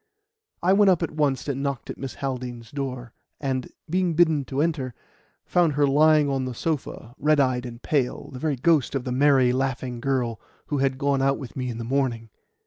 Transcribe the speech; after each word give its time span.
I 0.63 0.73
went 0.73 0.89
up 0.89 1.03
at 1.03 1.11
once 1.11 1.47
and 1.47 1.61
knocked 1.61 1.91
at 1.91 1.97
Miss 1.99 2.15
Haldean's 2.15 2.71
door, 2.71 3.13
and, 3.39 3.71
being 3.87 4.15
bidden 4.15 4.43
to 4.45 4.59
enter, 4.59 4.95
found 5.45 5.73
her 5.73 5.85
lying 5.85 6.27
on 6.27 6.45
the 6.45 6.55
sofa, 6.55 7.13
red 7.19 7.39
eyed 7.39 7.67
and 7.67 7.83
pale, 7.83 8.31
the 8.31 8.39
very 8.39 8.55
ghost 8.55 8.95
of 8.95 9.03
the 9.03 9.11
merry, 9.11 9.53
laughing 9.53 9.99
girl 9.99 10.39
who 10.65 10.79
had 10.79 10.97
gone 10.97 11.21
out 11.21 11.37
with 11.37 11.55
me 11.55 11.69
in 11.69 11.77
the 11.77 11.83
morning. 11.83 12.31